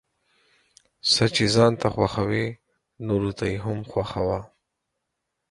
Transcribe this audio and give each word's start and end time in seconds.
څه 1.11 1.25
چې 1.35 1.43
ځان 1.55 1.73
ته 1.81 1.87
خوښوې 1.93 2.45
نوروته 3.07 3.43
يې 3.51 3.57
هم 3.65 3.79
خوښوه، 3.91 4.39